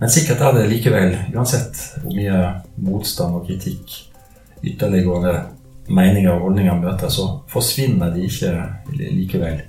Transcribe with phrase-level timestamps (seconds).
[0.00, 2.36] Men sikkert er det likevel, uansett hvor mye
[2.80, 3.98] motstand og kritikk
[4.64, 5.34] ytterliggående
[5.92, 8.54] meninger og holdninger møter, så forsvinner de ikke
[8.96, 9.60] likevel.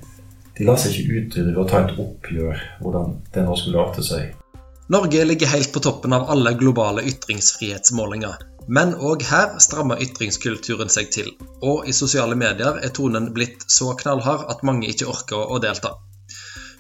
[0.58, 4.06] De lar seg ikke utrydde ved å ta et oppgjør hvordan det nå skulle arte
[4.06, 4.30] seg.
[4.92, 8.40] Norge ligger helt på toppen av alle globale ytringsfrihetsmålinger.
[8.72, 11.32] Men òg her strammer ytringskulturen seg til,
[11.64, 15.96] og i sosiale medier er tonen blitt så knallhard at mange ikke orker å delta.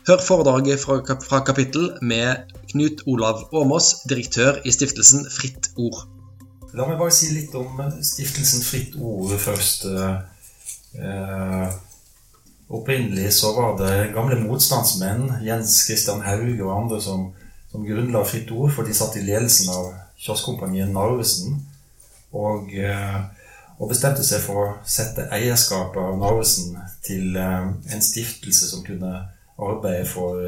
[0.07, 6.05] Hør foredraget fra, fra kapittel med Knut Olav Åmås, direktør i stiftelsen Fritt Ord.
[6.73, 9.85] La meg bare si litt om stiftelsen Fritt Ord først.
[10.95, 11.67] Eh,
[12.71, 17.29] opprinnelig så var det gamle motstandsmenn, Jens Christian Haug og andre, som
[17.71, 21.61] som grunnla Fritt Ord, for de satt i ledelsen av kioskkompaniet Narvesen.
[22.35, 23.19] Og, eh,
[23.77, 29.13] og, bestemte seg for å sette eierskapet av Narvesen til eh, en stiftelse som kunne
[29.61, 30.39] arbeide for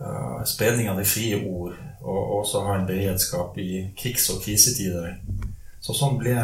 [0.00, 5.16] uh, spredning av det frie ord, og også ha en beredskap i krigs- og krisetider.
[5.80, 6.36] Så sånn ble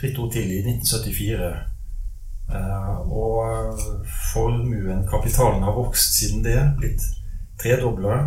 [0.00, 1.50] Fritt Ord til i 1974.
[2.50, 3.80] Uh, og
[4.32, 7.04] formuen, kapitalen, har vokst siden det, blitt
[7.60, 8.22] tredobla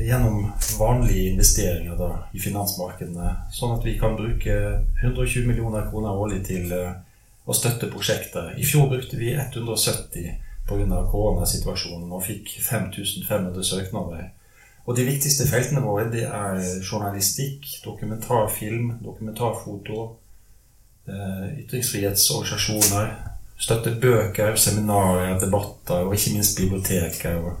[0.00, 3.32] gjennom vanlige investeringer da, i finansmarkedene.
[3.52, 4.54] Sånn at vi kan bruke
[5.02, 8.54] 120 millioner kroner årlig til å støtte prosjekter.
[8.56, 10.30] I fjor brukte vi 170
[10.70, 11.02] pga.
[11.10, 14.30] koronasituasjonen og fikk 5500 søknader.
[14.86, 20.06] Og de viktigste feltene våre det er journalistikk, dokumentarfilm, dokumentarfoto,
[21.10, 23.12] uh, ytringsfrihetsorganisasjoner,
[23.60, 27.52] støtte bøker, seminarer, debatter og ikke minst biblioteker og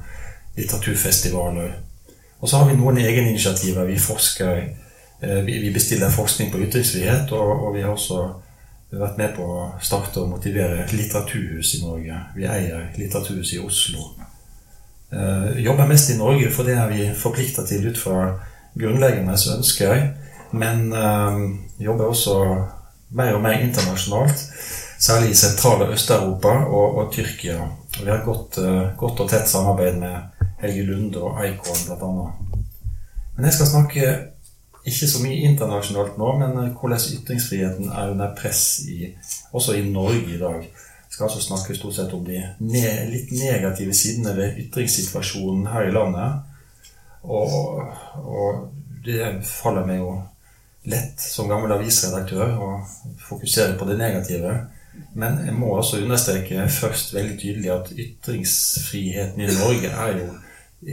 [0.56, 1.74] litteraturfestivaler.
[2.40, 3.84] Og så har vi noen egeninitiativer.
[3.84, 4.62] Vi forsker
[5.20, 8.22] eh, vi bestiller forskning på ytringsfrihet, og, og vi har også
[8.98, 12.16] vært med på å starte og motivere litteraturhus i Norge.
[12.34, 14.10] Vi eier litteraturhus i Oslo.
[15.10, 18.32] Uh, jobber mest i Norge, for det er vi forplikta til ut fra
[18.78, 20.10] grunnleggende ønsker.
[20.50, 21.38] Men uh,
[21.78, 22.36] jobber også
[23.14, 24.46] mer og mer internasjonalt.
[25.00, 27.62] Særlig i sentrale Øst-Europa og, og, Tyrkia.
[27.98, 32.10] Og vi har godt, uh, godt og tett samarbeid med Helge Lunde og Eikon bl.a.
[33.36, 34.12] Men jeg skal snakke
[34.88, 39.10] ikke så mye internasjonalt nå, men eh, hvordan ytringsfriheten er under press i,
[39.52, 40.64] også i Norge i dag.
[41.10, 45.88] Vi skal altså snakke stort sett om de ne litt negative sidene ved ytringssituasjonen her
[45.88, 46.46] i landet.
[47.22, 47.86] Og,
[48.16, 48.68] og,
[49.04, 50.10] det faller meg jo
[50.92, 52.68] lett som gammel avisredaktør å
[53.24, 54.52] fokusere på det negative.
[55.16, 60.28] Men jeg må også understreke først veldig tydelig at ytringsfriheten i Norge er jo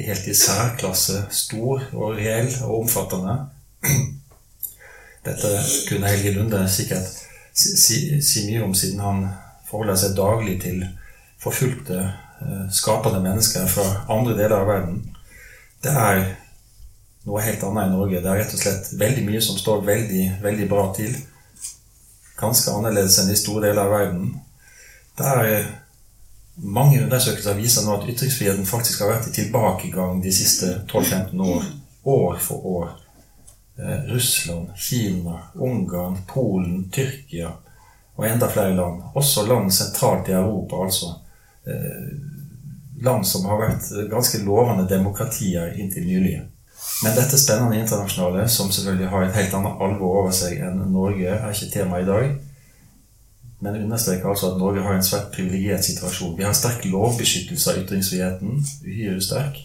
[0.08, 3.38] helt i særklasse stor og reell og omfattende.
[5.28, 5.52] Dette
[5.90, 7.10] kunne Helge Lunde sikkert
[7.58, 9.24] si, si, si, mye om, siden han
[9.68, 10.84] forholder seg daglig til
[11.42, 12.00] forfulgte,
[12.42, 15.02] eh, skapende mennesker fra andre deler av verden.
[15.84, 16.24] Det er
[17.28, 18.22] noe helt annet i Norge.
[18.22, 21.18] Det er rett og slett veldig mye som står veldig, veldig bra til.
[22.38, 24.32] Ganske annerledes enn i store deler av verden.
[25.18, 25.68] Det er
[26.58, 31.68] mange undersøkelser viser nå at ytringsfriheten faktisk har vært i tilbakegang de siste 12-15 år.
[32.08, 32.96] År for år.
[33.78, 37.52] Eh, Russland, Kina, Ungarn, Polen, Tyrkia
[38.16, 39.04] og enda flere land.
[39.16, 41.14] Også land sentralt i Europa, altså.
[41.68, 42.08] Eh,
[43.06, 46.40] land som har vært ganske lovende demokratier inntil nylig.
[47.04, 51.30] Men dette spennende internasjonale, som selvfølgelig har et helt annet alvor over seg enn Norge,
[51.30, 52.38] er ikke tema i dag
[53.59, 56.36] men understreker altså at Norge har en svært privilegert situasjon.
[56.38, 59.58] Vi har sterk lovbeskyttelse av ytringsfriheten, uhyre sterk,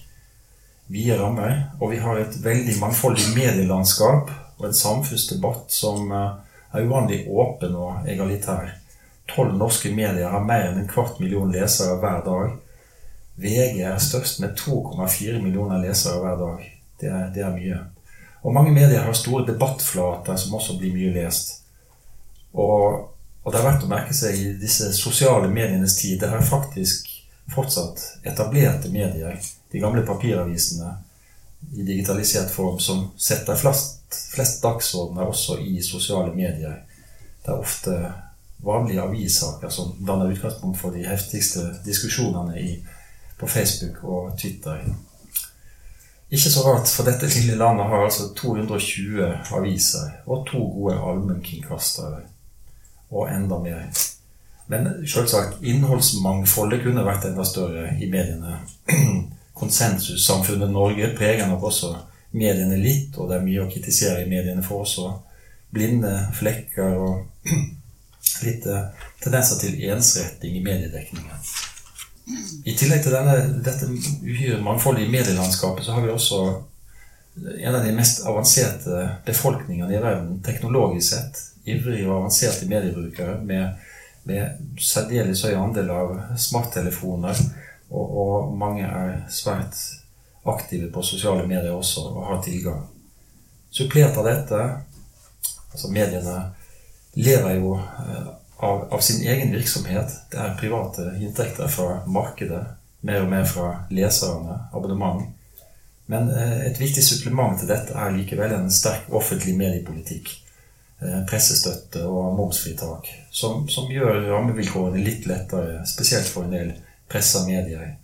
[0.92, 6.34] vide rammer, og vi har et veldig mangfoldig medielandskap og en samfunnsdebatt som eh,
[6.72, 8.74] er uvanlig åpen og egalitær.
[9.32, 12.58] Tolv norske medier har mer enn en kvart million lesere hver dag.
[13.40, 16.68] VG er størst med 2,4 millioner lesere hver dag.
[17.00, 17.78] Det er, det er mye.
[18.42, 21.56] Og mange medier har store debattflater som også blir mye lest.
[22.52, 23.08] Og
[23.42, 26.20] og det er verdt å merke seg i disse sosiale medienes tid.
[26.22, 27.08] Det er faktisk
[27.50, 29.40] fortsatt etablerte medier,
[29.72, 30.96] de gamle papiravisene,
[31.72, 34.00] i digitalisert form, som setter flest,
[34.34, 36.82] flest dagsordener også i sosiale medier.
[37.42, 37.96] Det er ofte
[38.62, 42.74] vanlige avissaker som danner utgangspunkt for de heftigste diskusjonene i,
[43.38, 44.84] på Facebook og Twitter.
[46.32, 52.22] Ikke så rart, for dette lille landet har altså 220 aviser og to gode allmennkringkastere
[53.10, 53.82] og enda mer.
[54.72, 58.56] Men selvsagt, innholdsmangfoldet kunne vært enda større i mediene.
[59.60, 61.92] Konsensussamfunnet Norge preger nok også
[62.32, 65.10] mediene litt, og det er mye å kritisere i mediene for også.
[65.72, 67.52] Blinde flekker og
[68.46, 71.44] litt eh, tendenser til ensretting i mediedekningen.
[72.64, 73.36] I tillegg til denne,
[73.66, 73.88] dette
[74.24, 76.42] uhyre mangfoldige medielandskapet, så har vi også
[77.58, 81.40] en av de mest avanserte befolkningene i verden teknologisk sett.
[81.68, 83.90] Ivrige og avanserte mediebrukere med,
[84.28, 87.38] med særdeles høy andel av smarttelefoner.
[87.92, 89.76] Og, og, mange er svært
[90.48, 92.86] aktive på sosiale medier også og har tilgang.
[93.72, 94.62] Supplert av dette
[95.72, 96.50] Altså, mediene
[97.16, 98.26] lever jo eh,
[98.60, 100.10] av, av, sin egen virksomhet.
[100.28, 102.60] Det er private inntekter fra markedet,
[103.00, 105.24] mer og mer fra leserne, abonnement.
[106.12, 110.34] Men eh, et viktig supplement til dette er likevel en sterk offentlig mediepolitikk.
[111.02, 116.68] Eh, pressestøtte og momsfritak, som, som gjør rammevilkårene litt lettere, spesielt for en del
[117.10, 117.96] pressa medier.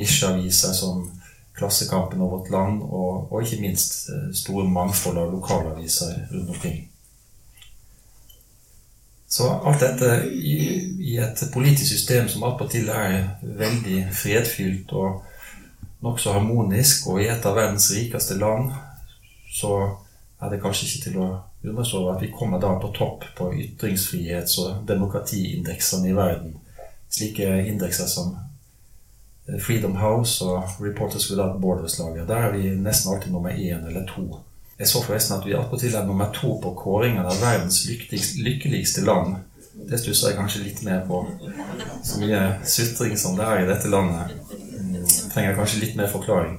[0.00, 1.02] Nisjeaviser som
[1.56, 6.78] Klassekampen og Vårt Land, og, og ikke minst eh, store mangfold av lokalaviser rundt omkring.
[9.28, 10.56] Så alt dette i,
[11.12, 15.26] i et politisk system som attpåtil er veldig fredfylt og
[16.06, 18.72] nokså harmonisk, og i et av verdens rikeste land,
[19.52, 19.74] så
[20.40, 21.28] er det kanskje ikke til å
[21.66, 26.56] undres over at vi kommer da på topp på ytringsfrihets- og demokratiindeksene i verden.
[27.10, 28.36] Slike indekser som
[29.60, 32.28] Freedom House og Reporters Without Borders-laget.
[32.28, 34.40] Der er vi nesten alltid nummer én eller to.
[34.78, 37.86] Jeg så forresten at vi attpåtil er nummer to på kåringen av verdens
[38.36, 39.36] lykkeligste land.
[39.90, 41.22] Det stusser jeg kanskje litt mer på.
[42.04, 46.58] Så mye sutring som det er i dette landet, mm, trenger kanskje litt mer forklaring.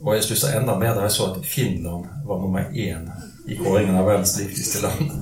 [0.00, 3.08] Og jeg stussa enda mer da jeg så at Finland var nummer én
[3.46, 5.12] i kåringen av verdens lykkeligste land.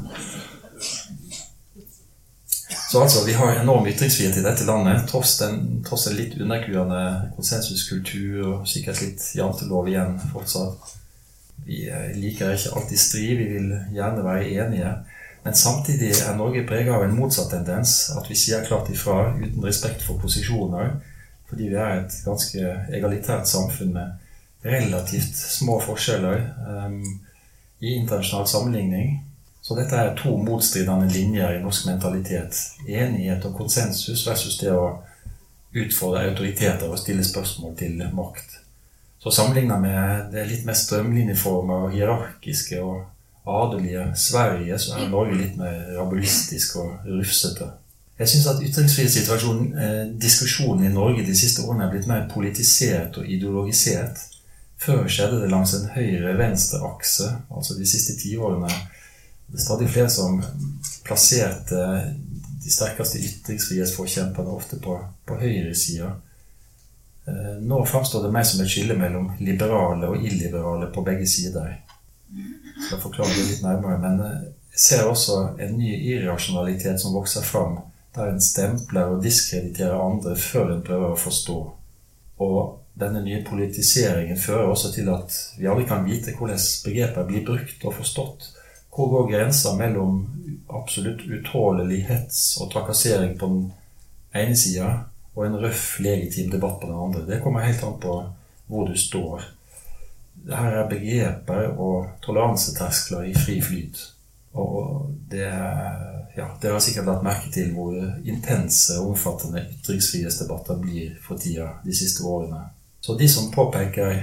[2.95, 7.31] Så altså, vi har enorm ytringsfrihet i dette landet, tross, den, tross en litt underkuende
[7.35, 10.93] konsensuskultur og sikkert litt jantelov igjen fortsatt.
[11.67, 14.93] Vi eh, liker ikke alltid strid, vi vil gjerne være enige.
[15.45, 17.97] Men samtidig er Norge prega av en motsatt tendens.
[18.17, 20.95] At vi sier klart ifra uten respekt for posisjoner.
[21.51, 27.03] Fordi vi er et ganske egalitært samfunn med relativt små forskjeller um,
[27.81, 29.21] i internasjonal sammenligning.
[29.63, 32.59] Så dette er to motstridende linjer i norsk mentalitet.
[32.89, 34.99] Enighet og konsensus versus det å
[35.75, 38.61] utfordre autoriteter og stille spørsmål til makt.
[39.25, 43.07] Så sammenligna med det litt mer strømlinjeforma og hierarkiske og
[43.49, 47.71] adelige Sverige, så er Norge litt mer rabulistisk og rufsete.
[48.19, 53.19] Jeg syns at ytringsfrihetssituasjonen, eh, diskusjonen i Norge de siste årene er blitt mer politisert
[53.19, 54.21] og ideologisert.
[54.85, 58.69] Før skjedde det langs en høyre-venstre-akse, altså de siste tiårene.
[59.49, 60.43] Det er stadig flere som
[61.07, 61.81] plasserte
[62.65, 64.99] de sterkeste ytringsfrihetsforkjemperne ofte på,
[65.29, 66.11] på høyresida.
[67.29, 71.79] Eh, nå framstår det mer som et skille mellom liberale og illiberale på begge sider.
[72.35, 77.17] Jeg skal forklare det litt nærmere, men eh, jeg ser også en ny irrasjonalitet som
[77.17, 77.79] vokser fram,
[78.17, 81.59] der en stempler og diskrediterer andre før en prøver å forstå.
[82.45, 82.59] Og
[82.95, 87.83] denne nye politiseringen fører også til at vi aldri kan vite hvordan begreper blir brukt
[87.85, 88.51] og forstått.
[88.95, 90.21] Hvor går grensa mellom
[90.71, 93.65] absolutt utålelig hets og trakassering på den
[94.35, 94.93] ene sida
[95.35, 97.25] og en røff, legitim debatt på den andre.
[97.27, 98.15] Det kommer helt an på
[98.71, 99.43] hvor du står.
[100.47, 103.99] Her er begreper og toleranseterskler i fri flyt.
[104.55, 105.51] Og det,
[106.37, 111.73] ja, det har sikkert lagt merke til hvor intense og omfattende ytringsfrihetsdebatter blir for tida
[111.83, 112.63] de siste årene.
[113.05, 114.15] Så de som påpeker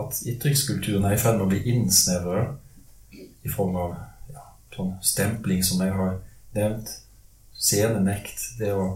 [0.00, 2.46] at ytringskulturen er i ferd med å bli innsnevra
[3.44, 3.90] i form av
[4.32, 6.14] ja, sånn stempling, som jeg har
[6.56, 6.88] nevnt,
[7.52, 8.86] scenenekt, det å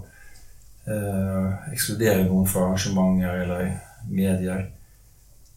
[0.88, 3.68] eh, ekskludere noen fra arrangementer eller
[4.08, 4.64] medier.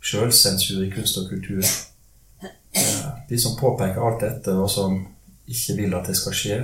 [0.03, 1.63] Sjølsensur i kunst og kultur.
[2.43, 4.99] Eh, de som påpeker alt dette, og som
[5.47, 6.63] ikke vil at det skal skje,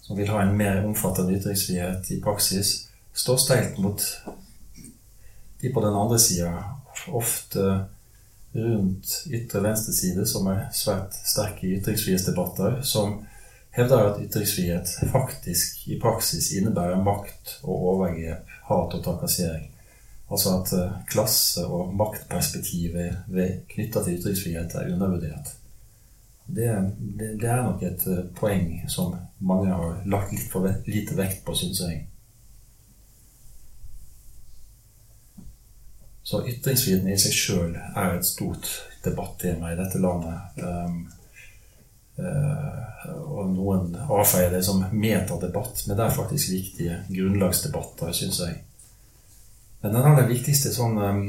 [0.00, 2.78] som vil ha en mer omfattende ytringsfrihet i praksis,
[3.12, 4.00] står steilt mot
[5.62, 6.52] de på den andre sida,
[7.08, 7.84] ofte
[8.52, 13.22] rundt ytre venstre side, som er svært sterke i ytringsfrihetsdebatter, som
[13.72, 19.70] hevder at ytringsfrihet faktisk i praksis innebærer makt og overgrep, hat og trakassering.
[20.32, 23.26] Altså at eh, klasse- og maktperspektivet
[23.68, 25.56] knytta til ytringsfrihet er undervurdert.
[26.46, 31.16] Det, det, det, er nok et eh, poeng som mange har lagt litt for lite
[31.16, 32.06] vekt på, syns jeg.
[36.22, 38.68] Så ytringsfriheten i seg sjøl er et stort
[39.02, 40.62] debattema i dette landet.
[40.62, 41.00] Um,
[42.18, 48.58] Eh, og noen avfeier det som metadebatt, men det er faktisk viktige grunnlagsdebatter, syns jeg.
[49.82, 51.22] Men den aller viktigste sånn um,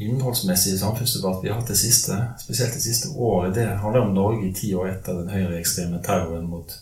[0.00, 4.46] innholdsmessige samfunnsdebatt vi har hatt det siste, spesielt det siste året, det handler om Norge
[4.46, 6.72] i ti år etter den høyreekstreme terroren mot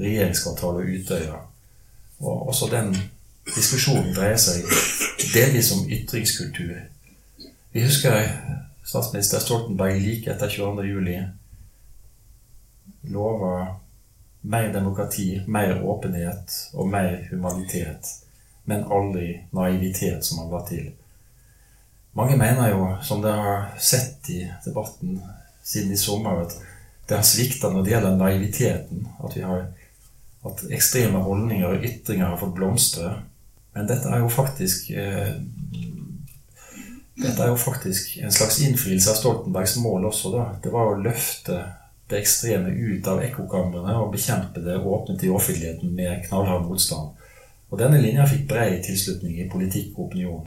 [0.00, 1.38] regjeringskvartalet og Utøya.
[2.24, 2.90] Og også den
[3.52, 4.64] diskusjonen dreier seg
[5.34, 6.78] delvis om ytringskultur.
[7.72, 8.30] Vi husker
[8.84, 10.84] statsminister Stoltenberg like etter 22.
[10.88, 11.18] juli
[13.08, 13.76] lova
[14.40, 18.08] mer demokrati, mer åpenhet og mer humanitet,
[18.64, 20.90] men aldri naivitet, som han la til.
[22.16, 25.20] Mange mener jo, som dere har sett i debatten
[25.62, 26.56] siden i sommer, at
[27.08, 29.06] det har svikta når det gjelder naiviteten.
[29.24, 29.66] At, har,
[30.48, 33.12] at ekstreme holdninger og ytringer har fått blomstre.
[33.78, 35.36] Men dette er jo faktisk eh,
[37.18, 40.32] dette er jo faktisk en slags innfrielse av Stoltenbergs mål også.
[40.34, 40.46] da.
[40.62, 41.60] Det var å løfte
[42.10, 47.14] det ekstreme ut av ekkokamrene og bekjempe det åpent i offentligheten med knallhard motstand.
[47.68, 50.46] Og denne linja fikk bred tilslutning i politikk og opinion.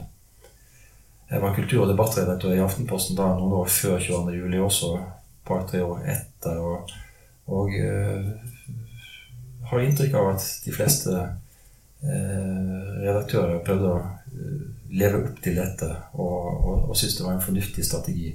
[1.30, 4.34] Jeg var kultur- og debattredaktør i Aftenposten da noen år før 22.
[4.36, 6.58] juli, også et par-tre år etter.
[6.60, 6.90] Og,
[7.48, 8.32] og øh,
[9.70, 11.22] har inntrykk av at de fleste
[12.02, 17.44] redaktører prøvde å uh, leve opp til dette og, og, og syntes det var en
[17.44, 18.32] fornuftig strategi.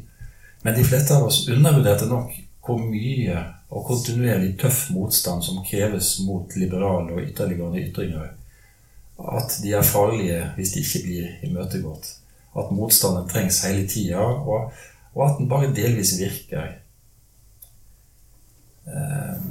[0.63, 2.33] Men de fleste av oss undervurderte nok
[2.67, 8.31] hvor mye og kontinuerlig tøff motstand som kreves mot liberale og ytterliggående ytringer.
[9.17, 12.09] At de er farlige hvis de ikke blir imøtegått.
[12.57, 14.71] At motstanden trengs hele tida, og,
[15.13, 16.71] og, at den bare delvis virker.
[18.87, 19.43] Eh,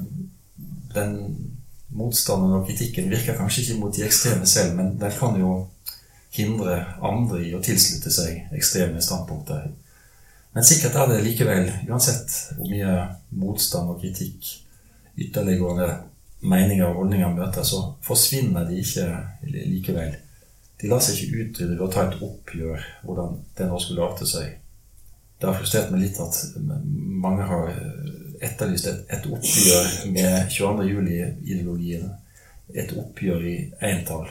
[0.94, 1.12] den
[1.96, 5.54] motstanden og kritikken virker kanskje ikke mot de ekstreme selv, men den kan jo
[6.36, 9.70] hindre andre i å tilslutte seg ekstreme standpunkter.
[10.56, 12.92] Men sikkert er det likevel, uansett hvor mye
[13.36, 14.52] motstand og kritikk
[15.16, 15.88] ytterliggående
[16.46, 19.08] meninger og holdninger møter, så forsvinner de ikke
[19.48, 20.14] likevel.
[20.80, 24.28] De lar seg ikke utrydde ved å ta et oppgjør hvordan det nå skulle arte
[24.28, 24.58] seg.
[25.36, 27.72] Det har frustrert meg litt at mange har
[28.44, 30.88] etterlyst et, et oppgjør med 22.
[30.90, 32.10] juli-ideologien.
[32.74, 34.26] Et oppgjør i entall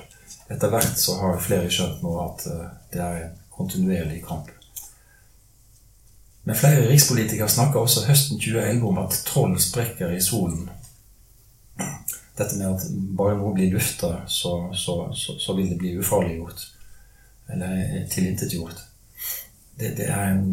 [0.49, 4.51] etter hvert så har flere skjønt nå at eh, det er en kontinuerlig kamp.
[6.45, 10.67] Men flere rikspolitikere snakker også høsten 2011 om at troll sprekker i solen.
[12.35, 12.85] Dette med at
[13.17, 16.67] bare noe blir lufta, så, så, så, så, vil det bli ufarliggjort.
[17.49, 18.83] Eller tilintetgjort.
[19.75, 20.45] Det, det en,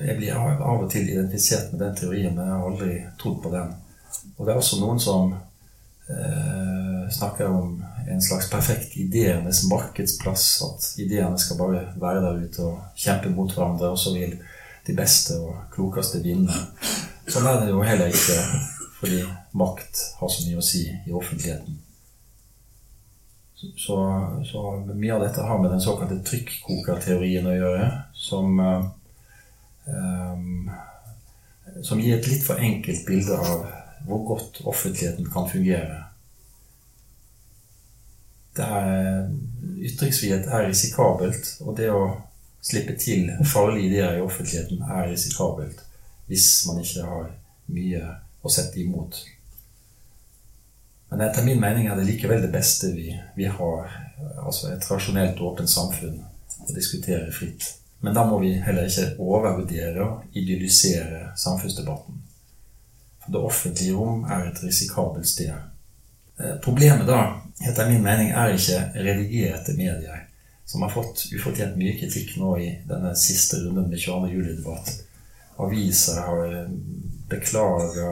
[0.00, 3.52] jeg blir av og til identifisert med den teorien, men jeg har aldri trodd på
[3.52, 3.74] den.
[4.36, 7.76] Og det er også noen som eh, snakker om
[8.08, 10.46] en slags perfekt ideenes markedsplass.
[10.66, 14.38] At ideene skal bare være der ute og kjempe mot hverandre, og så vil
[14.86, 16.56] de beste og klokeste vinne.
[17.28, 18.40] Sånn er det jo heller ikke
[19.02, 19.22] fordi
[19.58, 21.78] makt har så mye å si i offentligheten.
[23.78, 23.96] Så,
[24.46, 27.88] så mye av dette har med den såkalte trykkokerteorien å gjøre,
[28.22, 28.60] som,
[29.86, 30.70] um,
[31.82, 33.66] som gir et litt for enkelt bilde av
[34.06, 36.00] hvor godt offentligheten kan fungere
[38.60, 39.28] er,
[39.80, 42.02] ytringsfrihet er risikabelt, og det å
[42.62, 45.80] slippe til farlige ideer i offentligheten er risikabelt
[46.30, 47.30] hvis man ikke har
[47.72, 48.02] mye
[48.42, 49.18] å sette imot.
[51.10, 53.90] Men etter min mening er det likevel det beste vi, vi har,
[54.46, 56.22] altså et rasjonelt, åpent samfunn,
[56.62, 57.66] å diskutere fritt.
[58.02, 62.16] Men da må vi heller ikke overvurdere og idyllisere samfunnsdebatten.
[63.22, 65.52] For det offentlige rom er et risikabelt sted.
[66.40, 67.20] Eh, problemet da
[67.62, 70.26] etter min mening er ikke redigerte medier,
[70.66, 74.32] som har fått ufortjent mye kritikk nå i denne siste runden med 22.
[74.34, 74.92] juli-debatt.
[75.62, 76.76] Aviser har eh,
[77.30, 78.10] beklaga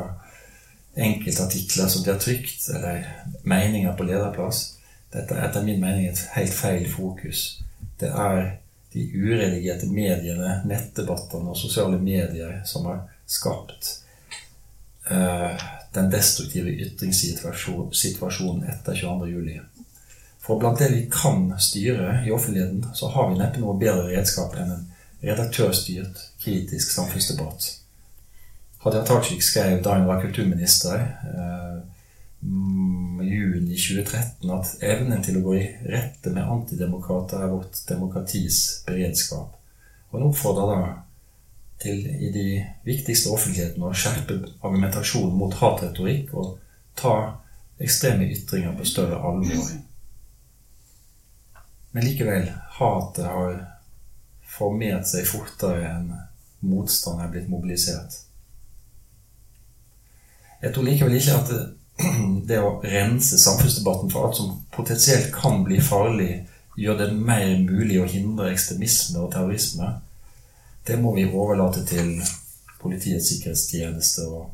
[0.95, 3.07] enkeltartikler som de har trykt, eller
[3.43, 4.77] meninger på lederplass.
[5.11, 7.63] Dette er etter min mening et helt feil fokus.
[7.99, 8.61] Det er
[8.93, 13.93] de uredigerte mediene, nettdebattene og sosiale medier som har skapt
[15.11, 15.55] uh,
[15.95, 19.61] den destruktive ytringssituasjonen etter 22.07.
[20.41, 24.57] For blant det vi kan styre i offentligheten, så har vi neppe noe bedre redskap
[24.59, 24.87] enn en
[25.21, 27.77] redaktørstyrt, kritisk samfunnsdebatt.
[28.81, 31.77] Hadia Tajik skrev da hun var kulturminister eh,
[32.41, 39.57] juni 2013 at evnen til å gå i rette med antidemokrater er vårt demokratis beredskap.
[40.11, 40.95] Og han oppfordrer da
[41.81, 42.47] til i de
[42.85, 46.57] viktigste offentlighetene å skjerpe argumentasjonen mot hatretorikk og
[46.99, 47.15] ta
[47.81, 49.71] ekstreme ytringer på større alvor.
[51.93, 53.55] Men likevel, hatet har
[54.47, 56.11] formert seg fortere enn
[56.61, 58.19] motstand er blitt mobilisert.
[60.61, 61.53] Jeg tror likevel ikke at
[62.49, 66.33] det, å rense samfunnsdebatten for alt som potensielt kan bli farlig,
[66.81, 69.99] gjør det mer mulig å hindre ekstremisme og terrorisme
[70.87, 72.15] det må vi overlate til
[72.81, 74.47] Politiets sikkerhetstjeneste og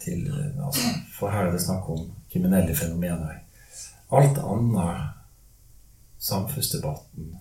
[0.00, 0.22] til
[0.64, 3.42] altså, For her er det snakk om kriminelle fenomener.
[4.16, 5.10] Alt annet
[6.18, 7.34] samfunnsdebatten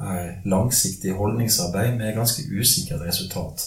[0.00, 3.64] er langsiktig holdningsarbeid med ganske usikkert resultat.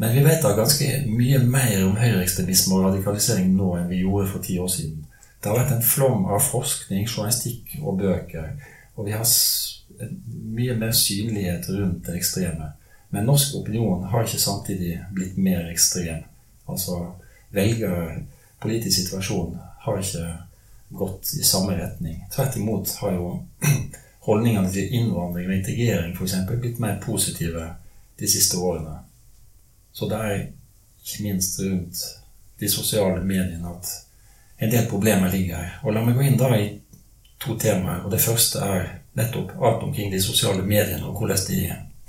[0.00, 4.28] Men vi vet da ganske mye mer om høyreekstremisme og radikalisering nå enn vi gjorde
[4.30, 5.00] for ti år siden.
[5.42, 8.52] Det har vært en flom av forskning, journalistikk og bøker.
[8.94, 9.26] Og vi har
[10.58, 12.72] mye mer synlighet rundt det ekstreme.
[13.10, 16.22] Men norsk opinion har ikke samtidig blitt mer ekstrem.
[16.68, 17.00] Altså
[17.50, 18.22] velgere,
[18.62, 20.26] politisk situasjon, har ikke
[20.94, 22.22] gått i samme retning.
[22.34, 23.32] Tvert imot har jo
[24.28, 26.38] holdningene til innvandring og integrering f.eks.
[26.54, 27.66] blitt mer positive
[28.18, 29.00] de siste årene.
[29.92, 30.34] Så det er
[31.04, 32.02] ikke minst rundt
[32.60, 33.90] de sosiale mediene at
[34.58, 35.78] en del problemer ligger.
[35.82, 36.70] Og la meg gå inn da i
[37.42, 38.04] to temaer.
[38.04, 41.60] og Det første er nettopp alt omkring de sosiale mediene og hvordan de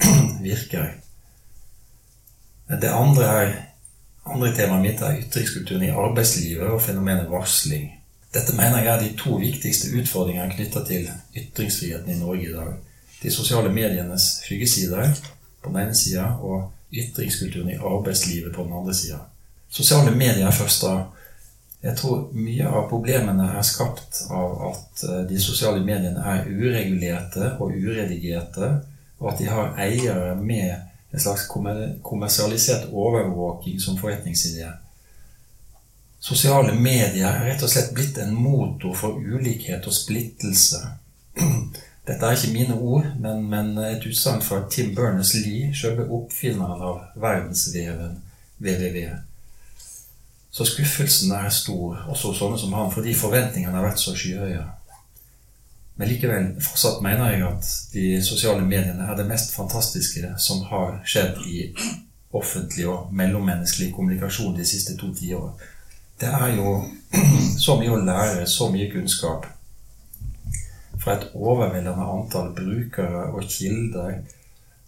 [0.50, 0.92] virker.
[2.70, 3.54] Det andre, er,
[4.26, 7.88] andre temaet mitt er ytringskulturen i arbeidslivet og fenomenet varsling.
[8.34, 11.08] Dette mener jeg er de to viktigste utfordringene knytta til
[11.38, 12.76] ytringsfriheten i Norge i dag.
[13.24, 15.16] De sosiale medienes hyggesider
[15.64, 19.20] på den ene sida og ytringskulturen i arbeidslivet på den andre sida.
[19.70, 20.94] Sosiale medier er først da
[21.80, 27.54] jeg tror mye av problemene er skapt av at eh, de sosiale mediene er uregulerte
[27.56, 28.72] og uredigerte,
[29.20, 30.76] og at de har eiere med
[31.14, 31.48] en slags
[32.04, 34.68] kommersialisert overvåking som forretningsidé.
[36.20, 40.84] Sosiale medier er rett og slett blitt en motor for ulikhet og splittelse.
[42.08, 47.02] Dette er ikke mine ord, men, men et utsagn fra Tim Berners-Lee, selve oppfinneren av
[47.22, 48.18] verdensveven
[48.60, 49.20] www.
[50.52, 54.64] Så skuffelsen er stor, også hos sånne som han, fordi forventningene har vært så skyhøye.
[56.00, 61.02] Men likevel, fortsatt mener jeg at de sosiale mediene er det mest fantastiske som har
[61.04, 61.66] skjedd i
[62.32, 65.52] offentlig og mellommenneskelig kommunikasjon de siste to tiår.
[66.20, 66.78] Det er jo
[67.66, 69.46] så mye å lære, så mye kunnskap
[71.00, 74.20] fra et overveldende antall brukere og kilder.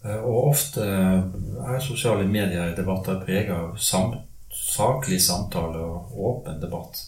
[0.02, 4.16] Og ofte er sosiale medier-debatter preget av sam
[4.52, 6.98] saklig samtale og åpen debatt.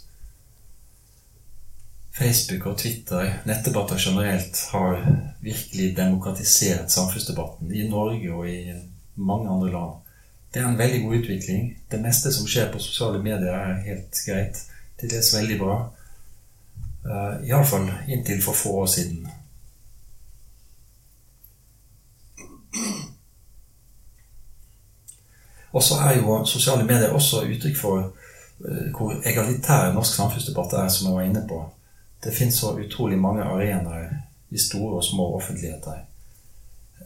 [2.15, 5.01] Facebook og Twitter, nettdebatter generelt, har
[5.43, 8.75] virkelig demokratisert samfunnsdebatten i Norge og i
[9.15, 9.97] mange andre land.
[10.55, 11.65] Det er en veldig god utvikling.
[11.91, 14.63] Det meste som skjer på sosiale medier, er helt greit.
[15.01, 15.79] Til dels veldig bra.
[17.05, 19.29] Uh, Iallfall inntil for få år siden.
[25.71, 30.89] Og så er jo sosiale medier også uttrykk for uh, hvor egalitær norsk samfunnsdebatt er,
[30.89, 31.61] som jeg var inne på.
[32.25, 34.11] Det fins så utrolig mange arenaer
[34.51, 36.01] i store og små offentligheter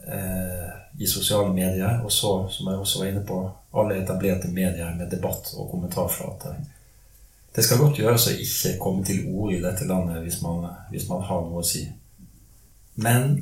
[0.07, 1.99] uh, i sosiale medier.
[2.03, 6.55] Og så, som jeg også var inne på, alle etablerte medier med debatt og kommentarflater.
[7.55, 11.07] Det skal godt gjøres å ikke komme til orde i dette landet hvis man, hvis
[11.09, 11.85] man har noe å si.
[12.99, 13.39] Men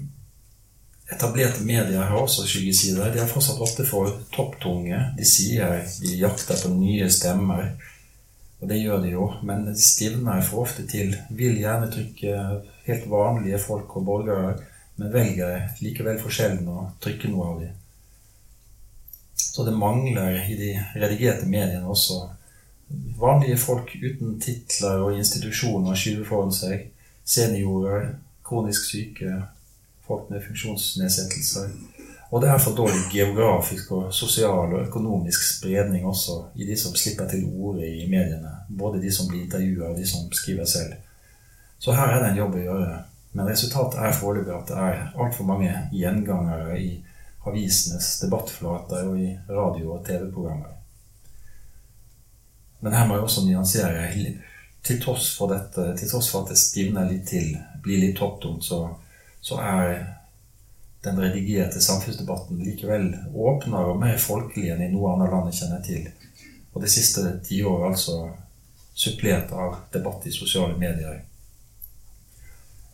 [1.08, 3.14] Etablerte medier har også skyggesider.
[3.14, 4.98] De er fortsatt ofte for topptunge.
[5.16, 7.70] De sier de jakter på nye stemmer,
[8.60, 9.28] og det gjør de jo.
[9.48, 11.16] Men de stivner for ofte til.
[11.32, 12.34] Vil gjerne trykke
[12.90, 14.58] helt vanlige folk og borgere,
[15.00, 17.74] men velger likevel for sjelden å trykke noe av dem.
[19.38, 22.20] Så det mangler i de redigerte mediene også
[23.20, 26.88] vanlige folk uten titler og institusjoner skyver foran seg.
[27.28, 28.14] Seniorer,
[28.48, 29.42] kronisk syke,
[30.08, 31.74] folk med funksjonsnedsettelser.
[32.32, 36.96] Og det er for dårlig geografisk og sosial og økonomisk spredning også i de som
[36.96, 38.52] slipper til orde i mediene.
[38.70, 40.94] Både de som blir intervjua, og de som skriver selv.
[41.80, 42.98] Så her er det en jobb å gjøre.
[43.34, 46.90] Men resultatet er foreløpig at det er altfor mange gjengangere i
[47.48, 50.77] avisenes debattflater og i radio- og TV-programmer.
[52.80, 54.06] Men her må jeg også nyansere.
[54.88, 58.66] Til tross for dette, til tross for at det stivner litt til, blir litt topptungt,
[58.66, 58.86] så
[59.48, 60.06] så er
[61.02, 65.86] den redigerte samfunnsdebatten likevel åpnere og mer folkelig enn i noe annet land jeg kjenner
[65.86, 66.10] til.
[66.74, 68.18] Og det siste tiåret altså
[68.98, 71.22] supplert av debatt i sosiale medier.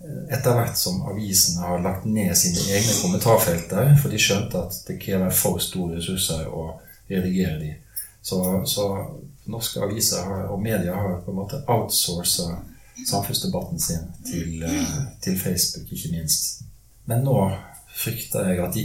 [0.04, 5.00] Etter hvert som avisene har lagt ned sine egne kommentarfelter, for de skjønte at det
[5.02, 6.68] krever for store ressurser å
[7.10, 7.72] redigere de.
[8.24, 8.88] Så, så
[9.52, 12.62] norske aviser og medier har på en måte outsourca
[13.10, 16.62] samfunnsdebatten sin til, eh, til, Facebook, ikke minst.
[17.06, 17.52] Men nå
[17.96, 18.84] frykter jeg at de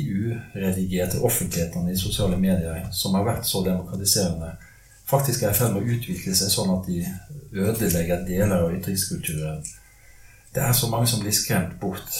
[0.55, 4.51] uredigerte offentlighetene i sosiale medier, som har vært så demokratiserende,
[5.07, 7.05] faktisk er i ferd med å utvikle seg sånn at de
[7.53, 9.63] ødelegger deler av ytringskulturen.
[10.55, 12.19] Det er så mange som blir skremt bort.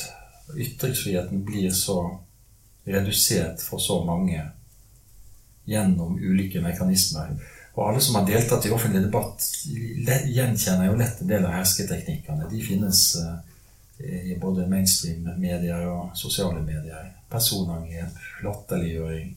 [0.57, 1.99] Ytringsfriheten blir så
[2.87, 4.41] redusert for så mange
[5.69, 7.35] gjennom ulike mekanismer.
[7.79, 9.45] Og alle som har deltatt i offentlig debatt,
[10.35, 12.49] gjenkjenner jo lett en del av hersketeknikkene.
[12.51, 17.13] De finnes eh, i både mainstream-medier og sosiale medier.
[17.31, 19.31] Personangrep, latterliggjøring,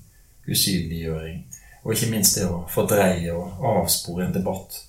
[0.47, 1.43] usynliggjøring.
[1.83, 4.79] Og ikke minst det å fordreie og avspore en debatt.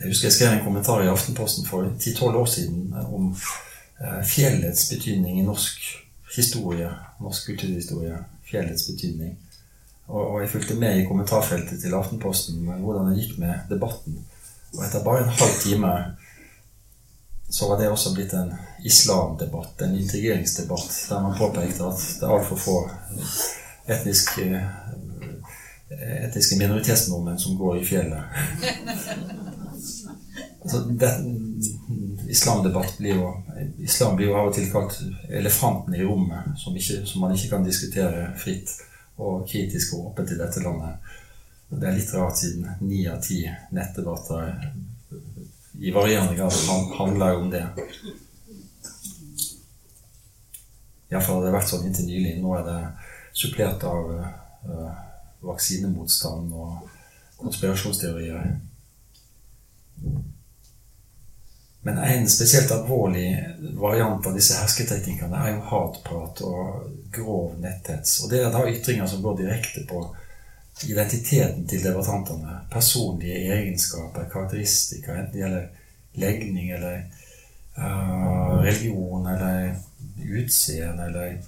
[0.00, 4.88] Jeg husker jeg skrev en kommentar i Aftenposten for 10-12 år siden om eh, fjellets
[4.90, 5.86] betydning i norsk
[6.34, 6.90] historie,
[7.22, 8.18] norsk kulturhistorie.
[8.46, 9.36] Fjellets betydning.
[10.06, 14.20] Og, og jeg fulgte med i kommentarfeltet til Aftenposten med hvordan det gikk med debatten.
[14.76, 15.92] Og etter bare en halv time
[17.50, 18.52] så var det også blitt en
[18.84, 22.76] islamdebatt, en integreringsdebatt, der man påpekte at det er altfor få
[23.86, 24.46] etniske,
[26.26, 28.22] etniske minoritetsnordmenn som går i fjellet.
[30.66, 31.12] Altså, det,
[32.34, 33.28] islamdebatt blir jo
[33.78, 34.98] Islam blir jo av og til kalt
[35.30, 38.74] elefanten i rommet, som, ikke, som man ikke kan diskutere fritt
[39.16, 41.14] og kritisk og åpent i dette landet.
[41.68, 43.40] Det er litt rart, siden ni av ti
[43.74, 44.70] nettdebatter
[45.80, 46.52] i varierende grad
[46.98, 47.64] handler om det.
[51.10, 52.36] Iallfall har det vært sånn inntil nylig.
[52.42, 52.78] Nå er det
[53.36, 54.94] supplert av uh,
[55.44, 56.88] vaksinemotstand og
[57.38, 58.56] konspirasjonsteorier.
[61.86, 63.44] Men en spesielt alvorlig
[63.78, 68.16] variant av disse hersketeknikkene er jo hatprat og grov netthets.
[68.24, 70.00] Og det er da ytringer som går direkte på
[70.82, 72.56] identiteten til debattantene.
[72.72, 75.70] Personlige egenskaper, karakteristikker, enten det gjelder
[76.24, 76.98] legning eller
[77.78, 79.76] uh, religion eller
[80.42, 81.38] utseende eller,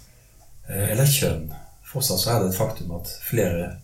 [0.70, 1.50] uh, eller kjønn.
[1.90, 3.74] Fortsatt så er det et faktum at flere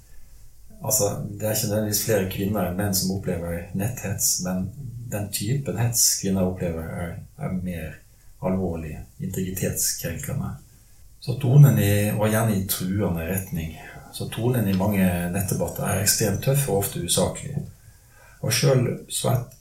[0.84, 4.66] Altså, det er ikke nødvendigvis flere kvinner enn menn som opplever netthets, men
[5.10, 7.98] den typen hets kvinner opplever, er, er mer
[8.44, 10.54] alvorlig, integritetskrenkende.
[11.20, 13.76] Så tonen i, og gjerne i truende retning.
[14.12, 17.54] Så tonen i mange nettdebatter er ekstremt tøff og ofte usaklig.
[18.44, 18.84] Og sjøl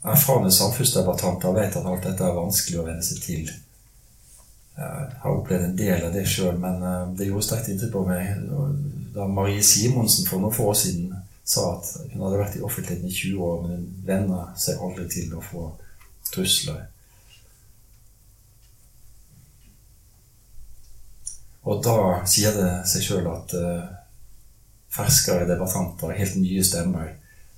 [0.03, 3.53] erfarne samfunnsdebattanter vet at alt dette er vanskelig å venne seg til.
[4.73, 8.05] Jeg har opplevd en del av det sjøl, men eh, det gjorde sterkt inntrykk på
[8.07, 8.47] meg
[9.13, 11.12] da Marie Simonsen for noen få år siden
[11.43, 15.07] sa at hun hadde vært i offentligheten i 20 år, men hun venner seg aldri
[15.11, 15.67] til å få
[16.31, 16.85] trusler.
[21.63, 23.83] Og da sier det seg sjøl at uh,
[24.91, 27.13] ferskere debattanter, helt nye stemmer,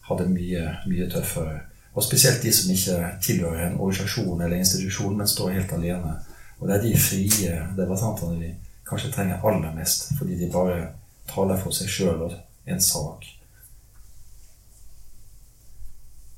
[0.06, 1.64] hadde mye, mye tøffere.
[1.96, 6.18] Og spesielt de som ikke tilhører en organisasjon eller institusjon, men står helt alene.
[6.60, 8.52] Og det er de frie debattantene vi
[8.86, 10.92] kanskje trenger aller mest, fordi de bare
[11.32, 12.36] taler for seg sjøl og
[12.70, 13.26] en sak.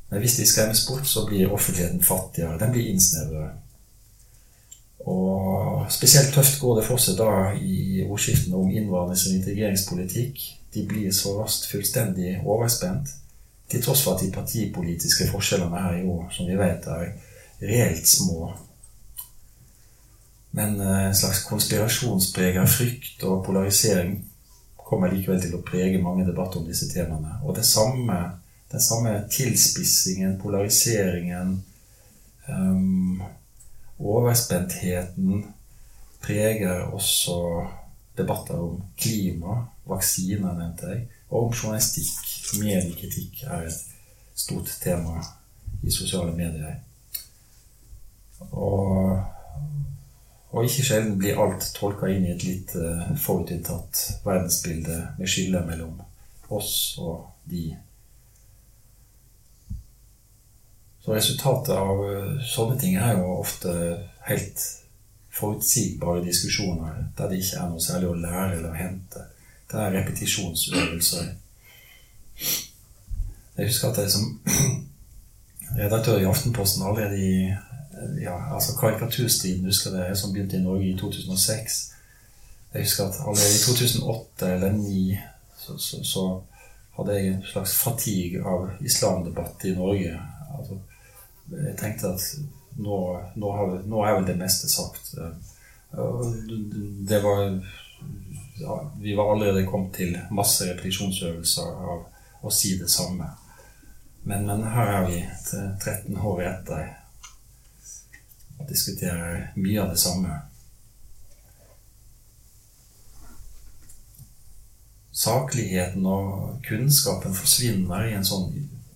[0.09, 2.59] Men hvis de skremmes bort, så blir offentligheten fattigere.
[2.59, 3.49] Den blir innsnevrere.
[5.07, 10.41] Og spesielt tøft går det for seg da i ordskiftene om innvandrings- og integreringspolitikk.
[10.73, 13.09] De blir så raskt fullstendig overspent,
[13.71, 17.11] til tross for at de partipolitiske forskjellene her i år, som vi vet, er
[17.61, 18.51] reelt små.
[20.51, 24.21] Men eh, en slags konspirasjonspreg frykt og polarisering
[24.87, 27.39] kommer likevel til å prege mange debatter om disse temaene.
[27.43, 28.17] Og det samme
[28.71, 31.63] den samme tilspissingen, polariseringen,
[32.47, 33.23] um,
[33.97, 35.45] overspentheten
[36.21, 37.67] preger også
[38.17, 42.33] debatter om klima, vaksiner, nevnte jeg, og om journalistikk.
[42.57, 43.79] Mediekritikk er et
[44.35, 45.21] stort tema
[45.83, 46.79] i sosiale medier.
[48.51, 49.23] Og,
[50.51, 55.63] og ikke sjelden blir alt tolka inn i et litt uh, forutinntatt verdensbilde med skille
[55.67, 55.97] mellom
[56.53, 57.71] oss og de
[61.07, 63.71] Så resultatet av eh, sånne ting er jo ofte
[64.27, 64.63] helt
[65.31, 69.21] forutsigbare diskusjoner der det ikke er noe særlig å lære eller å hente.
[69.71, 71.29] Det er repetisjonsøvelser.
[73.55, 74.25] Jeg husker at jeg som
[75.85, 77.31] redaktør i Aftenposten allerede i
[78.19, 81.79] ja, altså Karikaturstriden husker jeg, som begynte i Norge i 2006.
[82.73, 85.23] Jeg husker at allerede i 2008 eller 2009
[85.63, 86.27] så, så, så
[86.99, 90.19] hadde jeg en slags fatigue av islamdebatt i Norge.
[90.51, 90.83] Altså,
[91.51, 92.23] jeg tenkte at
[92.77, 92.97] nå,
[93.35, 95.13] nå, har, nå, er vel det meste sagt.
[97.07, 97.43] Det var
[98.59, 103.29] ja, Vi var allerede kommet til masse repetisjonsøvelser av å si det samme.
[104.27, 105.21] Men, men her er vi
[105.83, 106.87] 13 år etter
[108.57, 110.39] og diskuterer mye av det samme.
[115.17, 118.51] Sakligheten og kunnskapen forsvinner i en sånn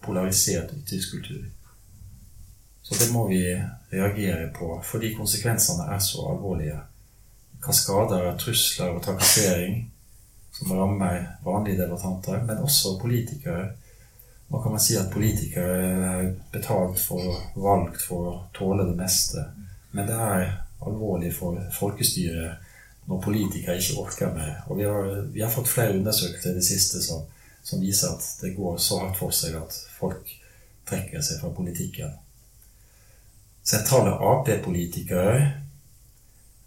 [0.05, 1.47] polarisert ytringskultur.
[2.91, 3.43] Så det må vi
[3.89, 6.79] reagere på, fordi konsekvensene er så alvorlige.
[7.63, 9.85] Kaskader av trusler og trakassering
[10.51, 13.69] som rammer vanlige debattanter, men også politikere.
[14.51, 19.45] Nå kan man si at politikere er betalt for, valgt for å tåle det meste.
[19.95, 20.47] Men det er
[20.81, 24.57] alvorlig for folkestyret når politikere ikke orker mer.
[24.67, 27.23] Og vi har, vi har fått flere undersøkelser i det siste som
[27.63, 30.29] som viser at det går så hardt for seg at folk
[30.89, 32.13] trekker seg fra politikken.
[33.63, 35.51] Sentrale Ap-politikere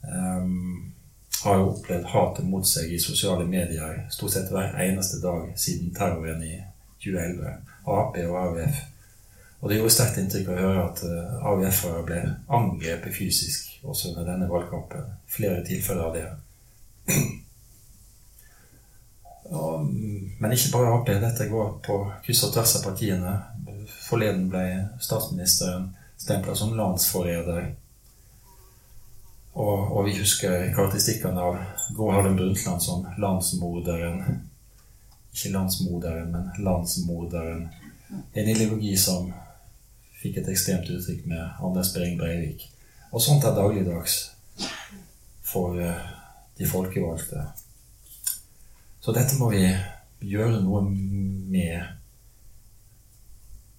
[0.02, 0.92] um,
[1.44, 5.94] har jo opplevd hatet mot seg i sosiale medier stort sett hver eneste dag siden
[5.96, 6.54] terroren i
[7.02, 7.54] 2011.
[7.84, 8.82] Ap og AUF.
[9.60, 12.20] Og det gjorde sterkt inntrykk å høre at uh, AUF-ere ble
[12.52, 15.08] angrepet fysisk også under denne valgkampen.
[15.28, 16.28] Flere tilfeller av det.
[19.44, 19.90] Og,
[20.40, 21.10] men ikke bare Ap.
[21.20, 23.34] Dette går på kryss og tvers av partiene.
[24.06, 24.64] Forleden ble
[25.04, 25.90] statsministeren
[26.24, 27.74] stempla som landsforrædere.
[29.52, 31.58] Og, og, vi husker karakteristikkene av
[31.94, 34.22] Gro Brundtland som landsmorderen.
[35.34, 37.68] Ikke landsmoderen, men landsmorderen.
[38.34, 39.28] En ideologi som
[40.22, 42.64] fikk et ekstremt uttrykk med Anders Behring Breivik.
[43.12, 44.16] Og sånt er dagligdags
[45.44, 46.00] for uh,
[46.58, 47.44] de folkevalgte.
[49.04, 49.68] Så dette må vi
[50.24, 51.84] gjøre noe med.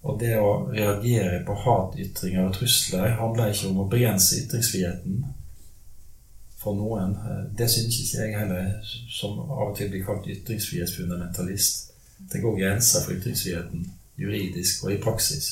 [0.06, 5.24] Og det å reagere på hatytringer og trusler handler ikke om å begrense ytringsfriheten
[6.60, 7.16] for noen.
[7.58, 8.70] Det synes ikke jeg heller,
[9.10, 11.90] som av og til blir kalt ytringsfrihetsfundamentalist.
[12.32, 15.50] Det går grenser for ytringsfriheten juridisk og i praksis.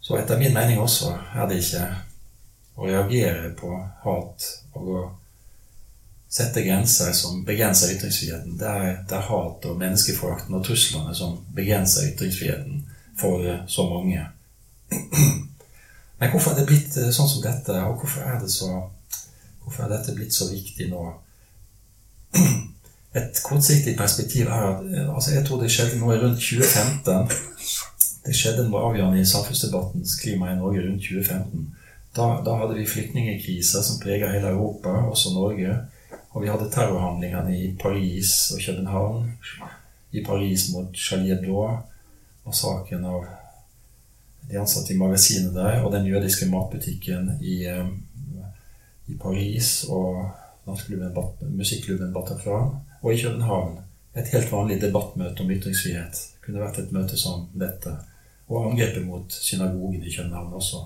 [0.00, 1.84] Så etter min mening også er det ikke
[2.76, 3.70] å reagere på
[4.02, 5.04] hat og å
[6.34, 8.56] sette grenser som begrenser ytringsfriheten.
[8.58, 12.80] Det er, det er hat og menneskeforakten og truslene som begrenser ytringsfriheten
[13.20, 14.24] for eh, så mange.
[16.18, 18.72] Men hvorfor er det blitt eh, sånn som dette, og hvorfor er, det så,
[19.62, 21.06] hvorfor er dette blitt så viktig nå?
[23.14, 27.30] Et kortsiktig perspektiv er at eh, altså jeg tror det skjedde noe rundt 2015.
[28.26, 31.68] Det skjedde noe avgjørende i samfunnsdebattens klima i Norge rundt 2015.
[32.14, 35.84] Da, da hadde vi flyktningkriser som preger hele Europa, også Norge.
[36.34, 39.32] Og vi hadde terrorhandlingene i Paris og København.
[40.12, 41.78] I Paris mot Charlie Hebdo.
[42.44, 43.22] og saken av
[44.50, 47.86] de ansatte i magasinet der, og den jødiske matbutikken i, eh,
[49.08, 50.30] i Paris og
[50.66, 52.76] musikklubben Bataclan.
[53.02, 53.78] Og i København
[54.16, 56.20] et helt vanlig debattmøte om ytringsfrihet.
[56.44, 57.96] Kunne vært et møte som dette.
[58.48, 60.84] Og angrepet mot synagogen i København også.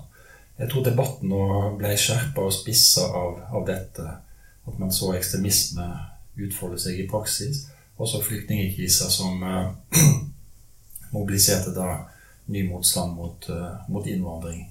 [0.59, 4.07] Jeg tror debatten nå ble skjerpa og spissa av, av dette
[4.69, 5.85] at man så ekstremisme
[6.39, 7.67] utfolde seg i praksis.
[7.99, 9.71] Også flyktningkrisa som uh,
[11.15, 12.05] mobiliserte da
[12.49, 14.69] ny motstand mot, uh, mot, innvandring.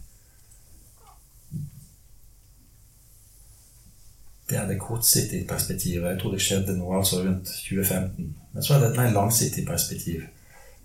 [4.48, 6.08] Det er det kortsiktige perspektivet.
[6.10, 8.34] Jeg tror det skjedde noe altså rundt 2015.
[8.52, 10.22] Men så er det et mer langsiktig perspektiv.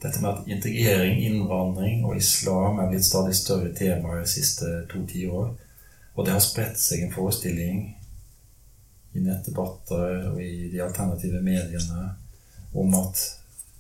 [0.04, 5.06] Dette med at integrering, innvandring og islam er blitt stadig større temaer de siste to
[5.08, 5.54] tiår.
[6.16, 7.86] Og det har spredt seg en forestilling
[9.14, 12.10] i nettdebatter og i de alternative mediene
[12.74, 13.22] om at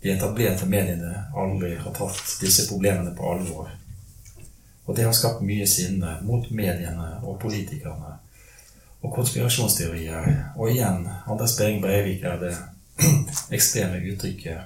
[0.03, 3.71] de etablerte mediene aldri har tatt disse problemene på alvor.
[4.85, 8.17] Og det har skapt mye sinne mot mediene og politikerne.
[9.03, 10.27] Og konspirasjonsteorier.
[10.57, 12.53] Og igjen, Anders Behring Breivik er det
[13.55, 14.59] ekstreme uttrykket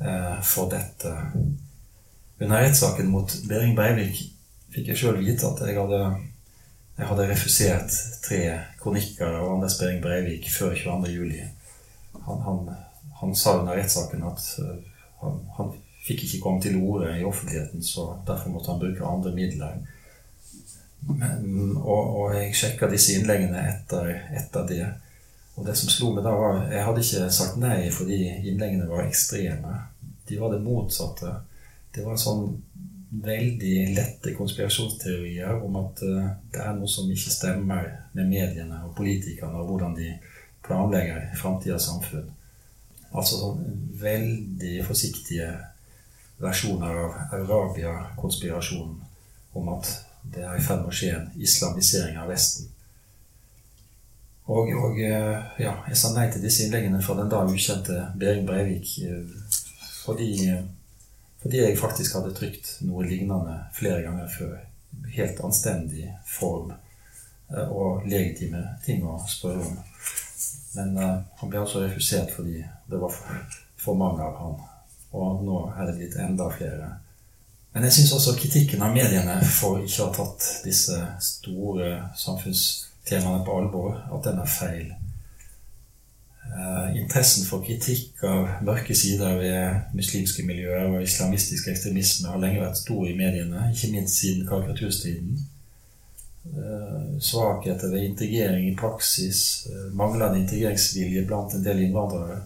[0.00, 1.14] eh, for dette.
[2.38, 4.22] Under rettssaken mot Behring Breivik
[4.74, 6.02] fikk jeg sjøl vite at jeg hadde
[6.98, 8.40] jeg hadde refusert tre
[8.80, 11.44] kronikker av Anders Behring Breivik før 22.07.
[12.26, 12.64] Han, han,
[13.20, 14.72] han sa under rettssaken at uh,
[15.22, 15.76] han, han,
[16.08, 19.74] fikk ikke komme til orde i offentligheten, så derfor måtte han bruke andre midler.
[21.04, 24.08] Men, og, og, jeg sjekka disse innleggene etter,
[24.40, 24.86] etter, det.
[25.58, 29.04] Og det som slo meg da, var Jeg hadde ikke sagt nei fordi innleggene var
[29.04, 29.74] ekstreme.
[30.30, 31.34] De var det motsatte.
[31.92, 32.46] Det var en sånn
[33.10, 38.94] veldig lette konspirasjonsteorier om at uh, det er noe som ikke stemmer med mediene og
[38.98, 40.12] politikerne, og hvordan de
[40.66, 42.28] planlegger framtidas samfunn.
[43.08, 43.62] Altså sånn
[43.98, 45.48] veldig forsiktige
[46.38, 48.98] versjoner av Arabia-konspirasjonen
[49.58, 49.88] om at
[50.28, 52.68] det er i ferd med å skje en islamisering av Vesten.
[54.48, 58.46] Og, og uh, ja, jeg sa nei til disse innleggene fra den da ukjente Behring
[58.48, 59.56] Breivik uh,
[60.04, 60.30] fordi
[61.42, 64.56] fordi jeg faktisk hadde trykt noe lignende flere ganger før.
[65.14, 69.76] Helt anstendig form eh, og legitime ting å spørre om.
[70.76, 74.58] Men uh, han ble altså refusert fordi det var for, for, mange av han.
[75.16, 76.90] Og nå er det blitt enda flere.
[77.72, 83.44] Men jeg syns også kritikken av mediene for ikke å ha tatt disse store samfunnstemaene
[83.46, 84.92] på alvor, at den er feil.
[86.58, 92.64] Eh, interessen for kritikk av mørke sider ved muslimske miljøer og islamistisk ekstremisme har lenge
[92.64, 95.38] vært stor i mediene, ikke minst siden karikaturstriden.
[96.48, 102.40] Eh, svakheter ved integrering i praksis, eh, manglende integreringsvilje blant en del innvandrere,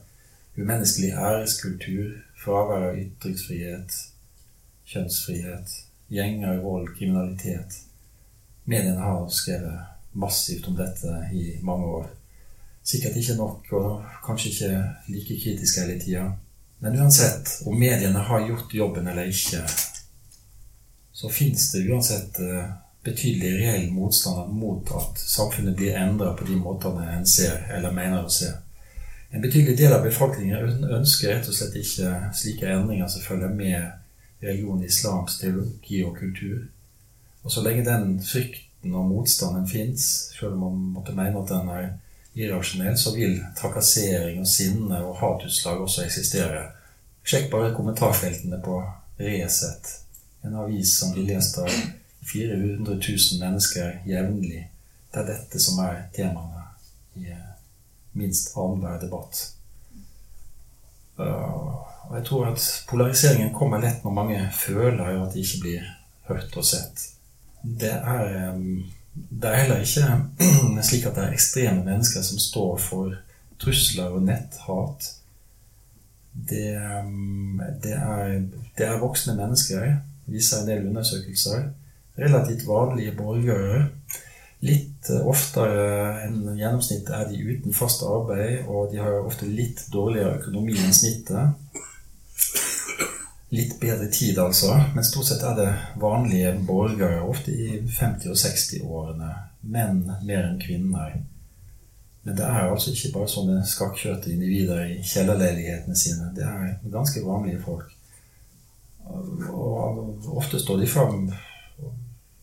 [0.59, 2.13] umenneskelig æreskultur,
[2.45, 4.01] fravær av ytringsfrihet,
[4.93, 5.77] kjønnsfrihet,
[6.11, 7.81] gjenger, vold, kriminalitet.
[8.65, 9.79] Mediene har skrevet
[10.13, 12.11] massivt om dette i mange år.
[12.85, 14.71] Sikkert ikke nok, og kanskje ikke
[15.15, 16.25] like kritisk hele tida.
[16.83, 19.63] Men uansett, om mediene har gjort jobben eller ikke,
[21.13, 22.73] så fins det uansett eh,
[23.05, 28.27] betydelig reell motstand mot at samfunnet blir endra på de måtene en ser eller mener
[28.27, 28.51] å se.
[29.33, 34.43] En betydelig del av befolkningen ønsker rett og slett ikke slike endringer som følger med
[34.43, 36.67] religion, islams teologi og kultur.
[37.43, 41.71] Og så lenge den frykten og motstanden fins, selv om man måtte mene at den
[41.73, 41.89] er
[42.35, 46.65] irrasjonell, så vil trakassering og sinne og hatutslag også eksistere.
[47.25, 48.81] Sjekk bare kommentarfeltene på
[49.23, 49.91] Resett,
[50.43, 51.71] en avis som blir lest av
[52.33, 54.65] 400 000 mennesker jevnlig.
[55.13, 56.65] Det er dette som er temaene
[57.21, 57.35] i
[58.19, 59.43] minst annenhver debatt.
[61.21, 65.91] Uh, og jeg tror at polariseringen kommer lett når mange føler at de ikke blir
[66.29, 67.07] hørt og sett.
[67.63, 68.33] Det er,
[69.15, 73.17] det er heller ikke slik at det er ekstreme mennesker som står for
[73.63, 75.11] trusler og netthat.
[76.33, 76.69] Det,
[77.05, 78.39] um, det, er,
[78.79, 79.99] det er voksne mennesker,
[80.33, 81.69] viser en del undersøkelser.
[82.19, 83.87] Relativt vanlige borgere
[84.63, 85.87] Litt eh, oftere
[86.23, 90.95] enn gjennomsnittet er de uten fast arbeid, og de har ofte litt dårligere økonomi enn
[90.95, 91.81] snittet.
[93.53, 94.79] Litt bedre tid, altså.
[94.95, 95.69] Men stort sett er det
[96.01, 99.33] vanlige borgere, ofte i 50- og 60-årene.
[99.63, 101.19] Menn mer enn kvinner.
[102.23, 106.31] Men det er altså ikke bare sånne skakkjørte individer i kjellerleilighetene sine.
[106.37, 107.91] Det er ganske vanlige folk.
[109.53, 111.27] Og ofte står de fram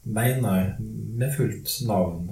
[0.03, 0.75] mener
[1.17, 2.31] med fullt navn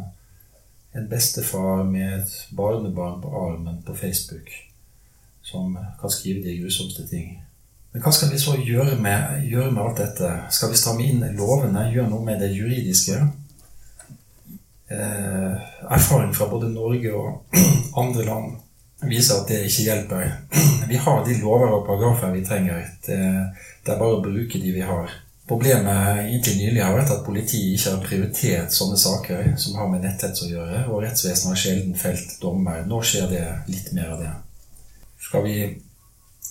[0.97, 4.49] en bestefar med et barnebarn på armen på Facebook
[5.41, 7.43] som kan skrive de grusomste ting.
[7.91, 10.31] Men hva skal vi så gjøre med, gjøre med alt dette?
[10.53, 13.19] Skal vi stramme inn lovene, gjøre noe med det juridiske?
[14.87, 15.53] Eh,
[15.91, 17.57] erfaring fra både Norge og
[18.03, 18.53] andre land
[19.07, 20.27] viser at det ikke hjelper.
[20.91, 22.85] Vi har de lover og paragrafer vi trenger.
[23.05, 23.17] Det,
[23.83, 25.11] det er bare å bruke de vi har.
[25.47, 30.03] Problemet inntil nylig har vært at politiet ikke har prioritert sånne saker som har med
[30.03, 32.81] netthets å gjøre, og rettsvesenet har sjelden felt dommer.
[32.87, 34.31] Nå skjer det litt mer av det.
[35.27, 35.57] Skal vi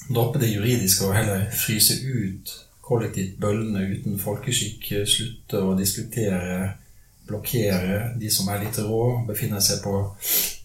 [0.09, 2.53] droppe det juridiske og heller fryse ut
[2.87, 6.77] kollektivt bøllene uten folkeskikk, slutte å diskutere,
[7.27, 9.97] blokkere de som er litt rå, befinner seg på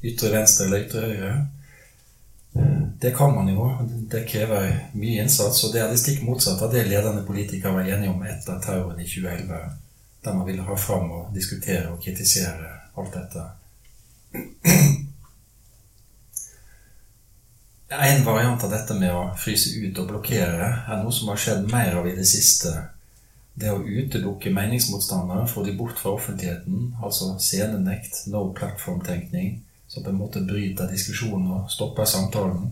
[0.06, 1.34] ytre venstre eller ytre høyre?
[3.02, 3.66] Det kan man jo.
[4.12, 5.64] Det krever mye innsats.
[5.66, 9.00] Og det er det stikk motsatte av det ledende politikere var enige om etter terroren
[9.02, 9.62] i 2011.
[10.22, 13.48] Der man ville ha fram og diskutere og kritisere alt dette.
[17.94, 21.66] En variant av dette med å fryse ut og blokkere er noe som har skjedd
[21.68, 22.70] mer av i det siste.
[23.52, 29.58] Det å utelukke meningsmotstandere, få de bort fra offentligheten, altså scenenekt, no platform-tenkning,
[29.92, 32.70] som på en måte bryter diskusjonen og stopper samtalen.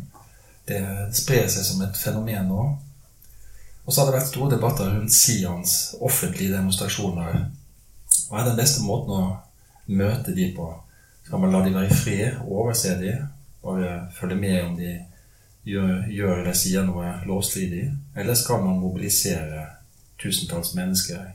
[0.70, 0.80] Det
[1.20, 2.70] sprer seg som et fenomen nå.
[3.84, 7.44] Og så har det vært store debatter rundt Sians offentlige demonstrasjoner.
[8.30, 9.28] Hva er den beste måten å
[9.92, 10.72] møte de på?
[11.28, 13.18] Skal man la de være i fred, overse de,
[13.60, 14.96] bare følge med om de
[15.70, 17.86] gjør, eller sier noe lovstridig?
[18.18, 19.66] Eller skal man mobilisere
[20.22, 21.30] tusentalls mennesker?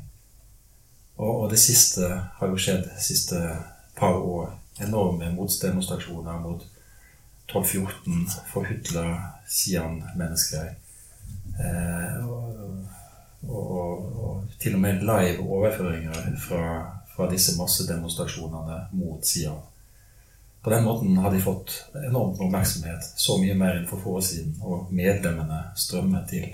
[1.17, 3.41] Og, og det siste har jo skjedd de siste
[3.95, 6.65] par år enorme motdemonstrasjoner mot
[7.53, 9.05] 12-14 forhutla
[9.49, 10.73] Sian-mennesker.
[11.61, 12.87] Eh, og,
[13.49, 16.65] og, og, til og med live overføringer fra,
[17.15, 19.61] fra disse massedemonstrasjonene mot Sian.
[20.65, 24.23] På den måten har de fått enormt oppmerksomhet, så mye mer enn for få år
[24.25, 26.47] siden, og medlemmene strømmer til.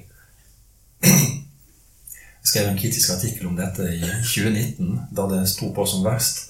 [2.40, 6.48] Jeg skrev en kritisk artikkel om dette i 2019, da det sto på som verst.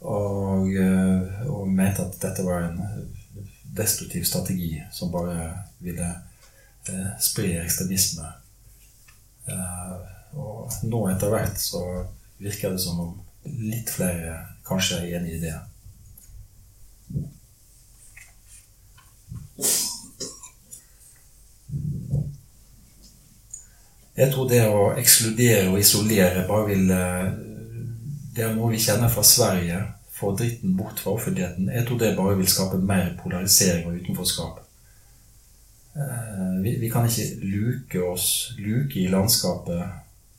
[0.00, 2.78] Og, eh, og, mente at dette var en
[3.76, 5.48] destruktiv strategi som bare
[5.82, 6.06] ville
[6.88, 8.30] eh, spre ekstremisme.
[9.50, 9.98] Eh,
[10.38, 11.82] og nå etter hvert så
[12.38, 13.12] virker det som om
[13.44, 14.38] litt flere
[14.68, 15.58] kanskje er enig i det.
[24.20, 26.90] Jeg tror det å ekskludere og isolere bare vil
[28.34, 29.80] det er noe vi kjenner fra Sverige.
[30.14, 31.70] Få dritten bort fra offentligheten.
[31.72, 34.60] Jeg tror det bare vil skape mer polarisering og utenforskap.
[35.96, 39.82] Eh, vi, vi kan ikke luke oss, luke i landskapet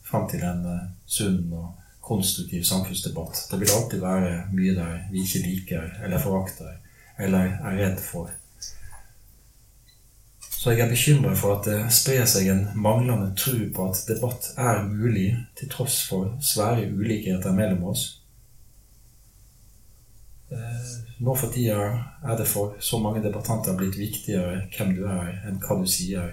[0.06, 1.72] fram til en eh, sunn og
[2.02, 3.44] konstruktiv samfunnsdebatt.
[3.50, 6.78] Det vil alltid være mye der vi ikke liker eller forakter
[7.22, 8.30] eller er redd for.
[10.62, 14.44] Så jeg er bekymret for at det sprer seg en manglende tro på at debatt
[14.54, 18.04] er mulig, til tross for svære ulikheter mellom oss.
[20.54, 21.80] Eh, nå for tida
[22.22, 26.30] er det for så mange debattanter blitt viktigere hvem du er, enn hva du sier.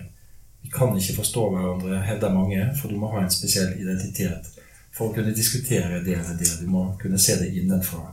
[0.62, 4.54] Vi kan ikke forstå hverandre, hevder mange, for du må ha en spesiell identitet
[4.94, 6.54] for å kunne diskutere det eller det.
[6.62, 8.12] Du må kunne se det innenfra.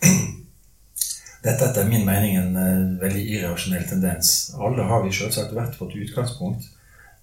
[1.42, 4.52] Dette er etter min mening en uh, veldig irrasjonell tendens.
[4.54, 6.68] Alle har vi selvsagt hvert vårt utgangspunkt,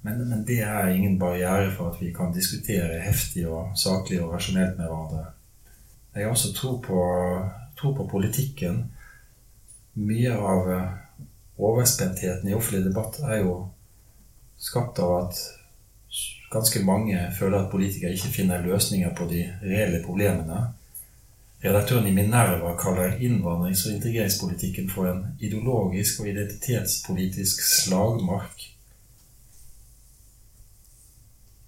[0.04, 4.34] men, men, det er ingen barriere for at vi kan diskutere heftig og saklig og
[4.36, 5.26] rasjonelt med hverandre.
[6.16, 7.04] Jeg har også tro på,
[7.80, 8.82] tro på politikken.
[10.00, 10.90] Mye av uh,
[11.70, 13.56] overspenttheten i offentlig debatt er jo
[14.60, 15.40] skapt av at
[16.52, 20.66] ganske mange føler at politikere ikke finner løsninger på de reelle problemene
[21.64, 28.64] Redaktøren i Minerva kaller innvandrings- og integreringspolitikken for en ideologisk og identitetspolitisk slagmark.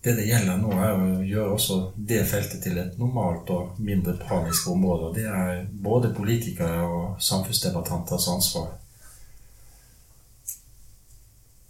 [0.03, 4.15] Det det gjelder nå, er å gjøre også det feltet til et normalt og mindre
[4.17, 5.11] panisk område.
[5.19, 8.71] Det er både politikere og samfunnsdebattanters ansvar.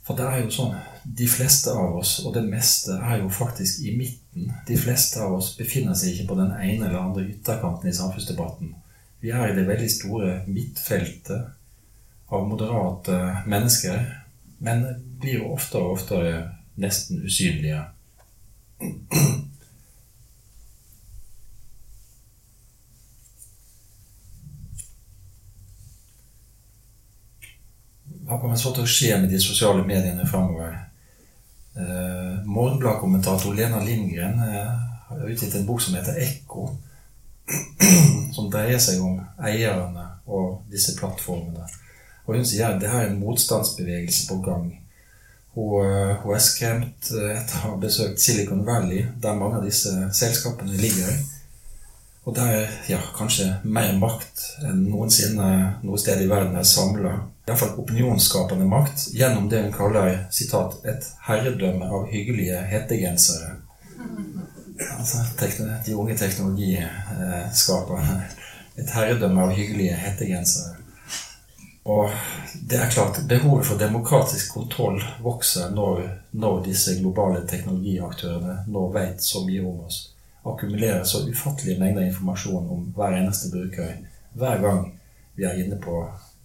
[0.05, 3.81] For det er jo sånn De fleste av oss, og det meste, er jo faktisk
[3.85, 4.51] i midten.
[4.67, 8.75] De fleste av oss befinner seg ikke på den ene eller andre ytterkanten i samfunnsdebatten.
[9.21, 11.41] Vi er i det veldig store midtfeltet
[12.31, 13.17] av moderate
[13.49, 14.05] mennesker,
[14.61, 14.85] men
[15.21, 16.35] blir jo oftere og oftere
[16.81, 17.83] nesten usynlige.
[28.31, 30.80] hva kommer så til å skje med de sosiale mediene framover?
[31.75, 34.71] Eh, Morgenbladkommentator Lena Lindgren eh,
[35.07, 36.69] har utgitt en bok som heter Ekko.
[38.35, 41.65] Som dreier seg om eierne og disse plattformene.
[42.23, 44.69] Og hun sier at det her er en motstandsbevegelse på gang.
[45.55, 49.91] Hun, eh, hun er skremt etter å ha besøkt Silicon Valley, der mange av disse
[50.15, 51.11] selskapene ligger.
[52.23, 55.47] Og der ja, kanskje mer makt enn noensinne
[55.81, 57.15] noe sted i verden er samla
[57.47, 63.55] iallfall opinionsskapende makt gjennom det hun kaller citat, 'et herredømme av hyggelige hettegensere'.
[64.97, 65.17] Altså
[65.85, 68.23] de unge teknologiskaperne.
[68.77, 70.75] Et herredømme av hyggelige hettegensere.
[71.85, 72.09] Og
[72.69, 76.01] det er klart, behovet for demokratisk kontroll vokser når,
[76.31, 80.10] når disse globale teknologiaktørene nå vet så mye om oss.
[80.43, 83.97] Akkumulerer så ufattelige mengder informasjon om hver eneste bruker
[84.33, 84.85] hver gang
[85.35, 85.99] vi er inne på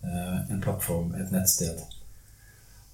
[0.07, 1.81] Eh, en plattform, et nettsted.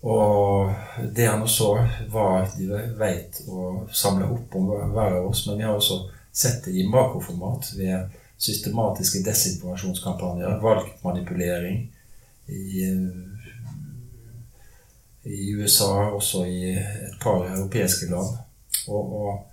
[0.00, 0.72] Og
[1.14, 2.26] det han også så hva
[2.56, 5.44] de vet å samle opp om hver av oss.
[5.46, 5.98] Men vi har også
[6.32, 11.84] sett det i makroformat ved systematiske desinformasjonskampanjer, valgmanipulering
[12.48, 12.88] i,
[15.22, 18.40] i USA, også i et par europeiske land.
[18.88, 19.48] Og, og,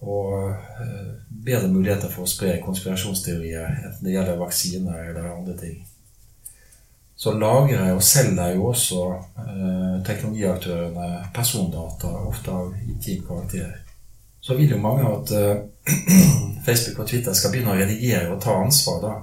[0.00, 5.84] og eh, bedre muligheter for å spre konspirasjonsteorier, enten det gjelder vaksiner eller andre ting
[7.16, 9.02] så lagrer og selger jo også
[9.40, 13.70] eh, teknologiaktørene persondata, ofte av intim karakter.
[14.40, 15.62] Så vil jo mange at eh,
[16.66, 19.00] Facebook og Twitter skal begynne å redigere og ta ansvar.
[19.00, 19.14] da.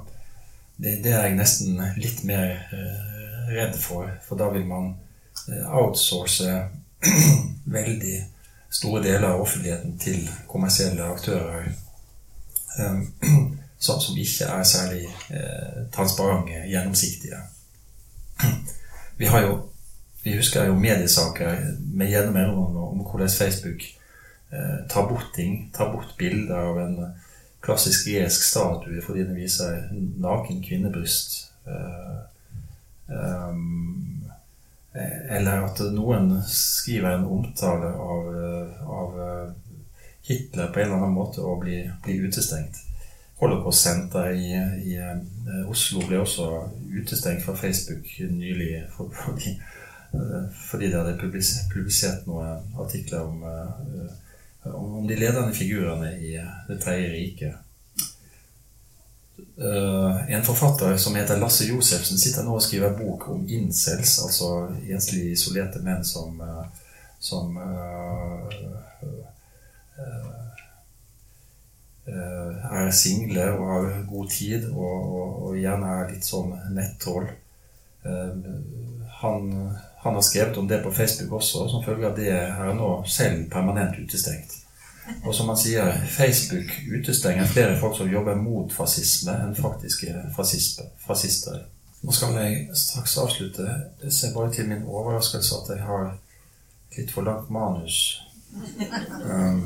[0.74, 4.96] Det, det er jeg nesten litt mer eh, redd for, for da vil man
[5.54, 6.50] eh, outsource
[7.78, 8.18] veldig
[8.74, 11.68] store deler av offentligheten til kommersielle aktører
[12.80, 13.04] eh,
[13.84, 17.44] som, som, ikke er særlig eh, transparente, gjennomsiktige.
[19.18, 19.62] Vi jo
[20.24, 21.58] vi husker jo mediesaker
[21.94, 23.82] med gjennom mellomrom om hvordan Facebook
[24.52, 25.70] eh, tar bort ting.
[25.76, 26.96] Tar bort bilder av en
[27.64, 29.90] klassisk gresk statue fordi den viser
[30.24, 31.52] naken kvinnebryst.
[31.68, 32.22] Eh,
[33.12, 34.23] um,
[34.94, 38.28] eller at noen skriver en omtale av,
[38.86, 39.20] av,
[40.24, 42.78] Hitler på en eller annen måte og blir, blir utestengt.
[43.42, 44.54] Holocaust-senter i,
[44.88, 44.94] i
[45.68, 46.46] Oslo ble også
[46.94, 48.86] utestengt fra Facebook nylig
[49.26, 49.58] fordi,
[50.70, 53.44] fordi de hadde publisert, noen artikler om,
[54.72, 56.38] om de ledende figurene i
[56.70, 57.60] Det tredje riket.
[59.54, 64.48] En forfatter som heter Lasse Josefsen, sitter nå og skriver bok om incels, altså
[64.90, 66.42] enslige, isolerte menn som,
[67.22, 67.54] som
[72.06, 77.30] Eh, er single og har god tid og, og, og gjerne er litt sånn nettroll.
[78.04, 78.50] Eh,
[79.22, 79.46] han,
[80.02, 83.46] han, har skrevet om det på Facebook også, som følge av det er nå selv
[83.54, 84.58] permanent utestengt.
[85.24, 91.66] Og som han sier, Facebook utestenger flere folk som jobber mot fascisme, enn faktiske fascister.
[92.04, 93.68] Nå skal jeg straks avslutte.
[94.04, 96.14] Jeg ser bare til min overraskelse at jeg har
[96.98, 98.22] litt for langt manus.
[99.24, 99.64] Um,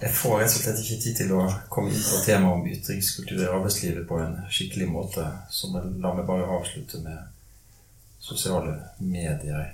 [0.00, 3.40] jeg får rett og slett ikke tid til å komme inn på temaet om ytringskultur
[3.40, 7.16] i arbeidslivet på en skikkelig måte, så la meg bare avslutte med
[8.20, 9.70] sosiale medier.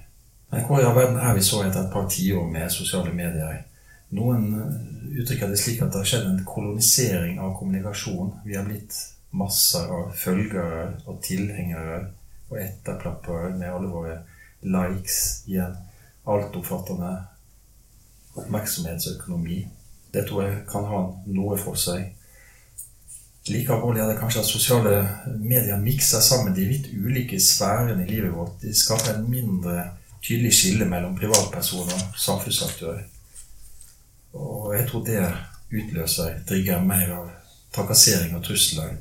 [0.53, 3.65] Men hvor i all verden er vi så etter et par tiår med sosiale medier?
[4.13, 4.49] Noen
[5.17, 8.35] uttrykker det slik at det har skjedd en kolonisering av kommunikasjon.
[8.45, 8.97] Vi har blitt
[9.33, 12.03] masser av følgere og tilhengere
[12.51, 14.19] og etterklappere med alle våre
[14.63, 15.79] likes i en
[16.29, 17.13] altoppfattende
[18.37, 19.63] oppmerksomhetsøkonomi.
[20.13, 21.01] Det tror jeg kan ha
[21.33, 22.13] noe for seg.
[23.49, 24.93] Like alvorlig er det kanskje at sosiale
[25.41, 28.61] medier mikser sammen de vidt ulike sfærene i livet vårt.
[28.63, 29.89] De skaper en mindre
[30.23, 33.01] tydelig skille mellom privatpersoner og samfunnsaktør.
[34.33, 35.23] Og jeg tror det
[35.73, 37.31] utløser, trigger mer av
[37.73, 38.97] trakassering og trusler.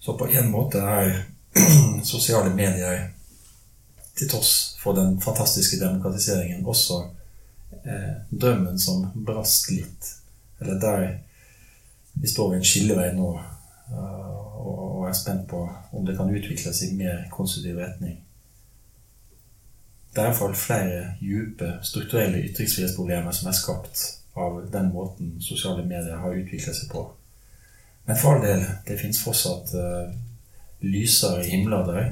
[0.00, 1.10] Så på en måte er
[2.12, 3.08] sosiale medier,
[4.18, 6.98] til tross for den fantastiske demokratiseringen, også
[7.84, 10.10] eh, drømmen som brast litt.
[10.60, 11.04] Eller der
[12.12, 15.62] vi står ved en skillevei nå uh, og er spent på
[15.96, 18.18] om det kan utvikles i mer konstruktiv retning.
[20.10, 24.02] Det er iallfall flere dype strukturelle ytringsfrihetsproblemer som er skapt
[24.34, 27.04] av den måten sosiale medier har utviklet seg på.
[28.08, 30.10] Men for all del, det fins fortsatt uh,
[30.82, 32.08] lysere himler der.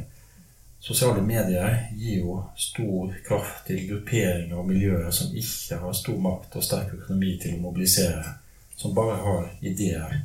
[0.81, 6.55] Sosiale medier gir jo stor kraft til grupperinger og miljøer som ikke har stor makt
[6.55, 8.23] og sterk økonomi til å mobilisere,
[8.79, 10.21] som bare har ideer.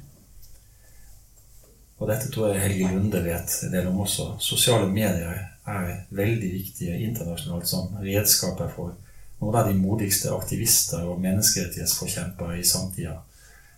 [1.98, 4.36] Og dette tror jeg Helge Lunde vet en del om også.
[4.44, 8.96] Sosiale medier er veldig viktige internasjonalt som redskaper for
[9.40, 13.20] noen av de modigste aktivister og menneskerettighetsforkjempere i samtida.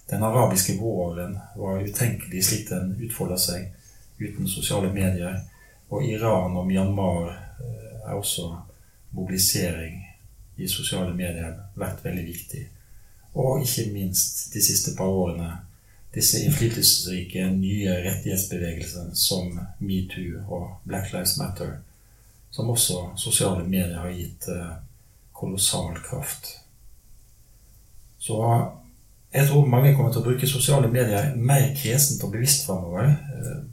[0.09, 3.71] Den arabiske våren var utenkelig slik den utfolda seg
[4.19, 5.39] uten sosiale medier.
[5.89, 8.51] Og Iran og Myanmar eh, er også
[9.15, 10.01] mobilisering
[10.57, 12.63] i sosiale medier vært veldig viktig.
[13.35, 15.49] Og ikke minst de siste par årene
[16.15, 19.51] disse innflytelsesrike nye rettighetsbevegelsene som
[19.83, 21.77] metoo og Black Lives Matter,
[22.55, 24.73] som også sosiale medier har gitt eh,
[25.35, 26.53] kolossal kraft.
[28.19, 28.39] Så
[29.35, 33.11] jeg tror mange kommer til å bruke sosiale medier mer kresent og bevisst framover.
[33.11, 33.63] Eh,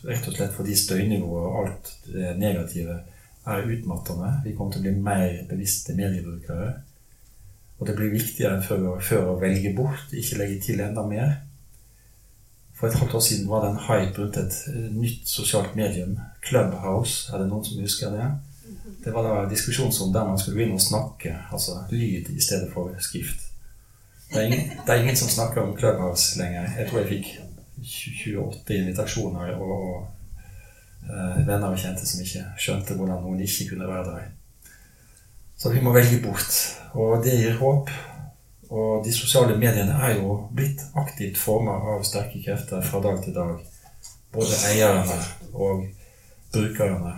[0.00, 2.94] Rett og slett fordi støynivået og alt det negative
[3.44, 4.30] er utmattende.
[4.46, 6.70] Vi kommer til å bli mer bevisste mediebrukere.
[7.76, 11.34] Og det blir viktigere enn før, før å velge bort, ikke legge til enda mer.
[12.80, 16.14] For et halvt år siden var det en hype rundt et eh, nytt sosialt medium,
[16.48, 17.28] Clubhouse.
[17.32, 18.28] Er det noen som husker det?
[19.04, 22.88] Det var da diskusjonsrom der man skulle inn og snakke, altså lyd i stedet for
[23.04, 23.50] skrift.
[24.30, 26.70] Det er ingen, det er ingen som snakker om Clubhouse lenger.
[26.78, 27.30] Jeg tror jeg fikk
[27.82, 29.96] 28 invitasjoner og, og
[31.10, 34.28] uh, venner og kjente som ikke skjønte hvordan noen ikke kunne være der.
[35.60, 36.60] Så vi må velge bort.
[36.96, 37.92] Og det gir håp.
[38.70, 43.34] Og de sosiale mediene er jo blitt aktivt forma av sterke krefter fra dag til
[43.34, 43.56] dag.
[44.30, 45.16] Både eierne
[45.52, 45.88] og
[46.52, 47.16] brukerne.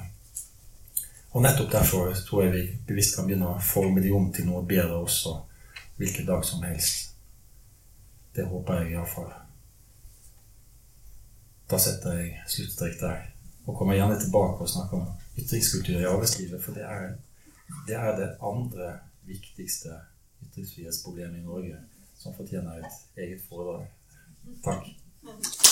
[1.32, 4.64] Og nettopp derfor tror jeg vi bevisst kan begynne å forme de om til noe
[4.68, 5.34] bedre også,
[6.00, 7.12] hvilken dag som helst.
[8.32, 9.28] Det håper jeg iallfall.
[11.68, 13.28] Da setter jeg sluttstrek der.
[13.66, 17.12] Og kommer gjerne tilbake og snakker om ytringskultur i arbeidslivet, for det er
[17.86, 18.94] det, er det andre
[19.28, 20.00] viktigste
[20.48, 21.76] ytringsfrihetsproblem i Norge,
[22.18, 23.86] som fortjener et eget foredrag.
[24.64, 25.71] Takk.